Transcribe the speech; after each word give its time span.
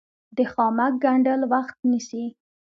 د 0.37 0.39
خامک 0.51 0.93
ګنډل 1.03 1.41
وخت 1.53 1.77
نیسي 1.89 2.25